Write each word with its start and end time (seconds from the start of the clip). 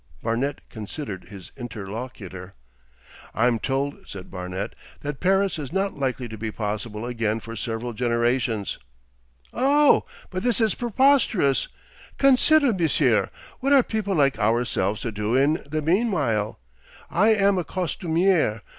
Barnet 0.23 0.61
considered 0.67 1.25
his 1.25 1.51
interlocutor. 1.55 2.55
'I'm 3.35 3.59
told,' 3.59 3.97
said 4.07 4.31
Barnet, 4.31 4.73
'that 5.01 5.19
Paris 5.19 5.59
is 5.59 5.71
not 5.71 5.93
likely 5.93 6.27
to 6.27 6.39
be 6.39 6.49
possible 6.51 7.05
again 7.05 7.39
for 7.39 7.55
several 7.55 7.93
generations.' 7.93 8.79
'Oh! 9.53 10.05
but 10.31 10.41
this 10.41 10.59
is 10.59 10.73
preposterous! 10.73 11.67
Consider, 12.17 12.73
Monsieur! 12.73 13.29
What 13.59 13.73
are 13.73 13.83
people 13.83 14.15
like 14.15 14.39
ourselves 14.39 15.01
to 15.01 15.11
do 15.11 15.35
in 15.35 15.61
the 15.67 15.83
meanwhile? 15.83 16.59
I 17.11 17.35
am 17.35 17.59
a 17.59 17.63
costumier. 17.63 18.63